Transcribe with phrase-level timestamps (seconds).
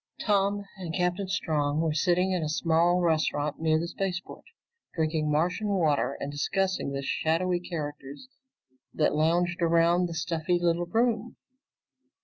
[0.19, 4.45] Tom and Captain Strong were sitting in a small restaurant near the spaceport,
[4.95, 8.27] drinking Martian water and discussing the shadowy characters
[8.95, 11.35] that lounged around the stuffy little room.